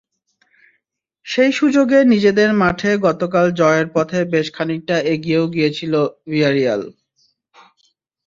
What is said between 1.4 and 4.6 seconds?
সুযোগে নিজেদের মাঠে গতকাল জয়ের পথে বেশ